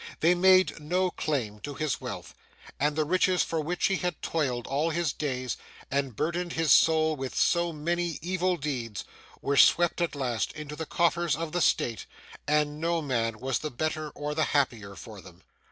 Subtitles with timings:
[0.21, 2.33] They made no claim to his wealth;
[2.79, 5.57] and the riches for which he had toiled all his days,
[5.91, 9.05] and burdened his soul with so many evil deeds,
[9.43, 12.07] were swept at last into the coffers of the state,
[12.47, 15.43] and no man was the better or the happier for them.